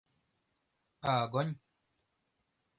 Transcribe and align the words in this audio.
—Огонь! 1.15 1.53